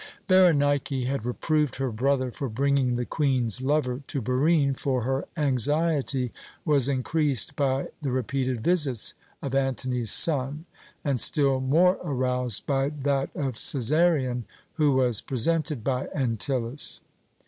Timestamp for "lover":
3.61-4.01